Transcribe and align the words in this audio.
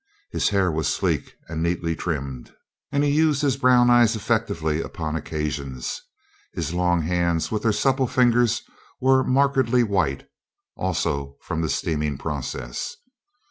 His 0.31 0.49
hair 0.49 0.71
was 0.71 0.87
sleek 0.87 1.35
and 1.47 1.61
neatly 1.61 1.95
trimmed, 1.95 2.55
and 2.91 3.03
he 3.03 3.11
used 3.11 3.43
his 3.43 3.55
brown 3.55 3.91
eyes 3.91 4.15
effectively 4.15 4.81
upon 4.81 5.15
occasions. 5.15 6.01
His 6.53 6.73
long 6.73 7.03
hands 7.03 7.51
with 7.51 7.61
their 7.61 7.71
supple 7.71 8.07
fingers 8.07 8.63
were 8.99 9.23
markedly 9.23 9.83
white, 9.83 10.27
also 10.75 11.37
from 11.41 11.61
the 11.61 11.69
steaming 11.69 12.17
process. 12.17 12.95